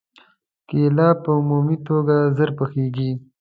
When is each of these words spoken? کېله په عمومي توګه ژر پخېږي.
کېله 0.69 1.07
په 1.23 1.29
عمومي 1.39 1.77
توګه 1.87 2.15
ژر 2.35 2.49
پخېږي. 2.57 3.11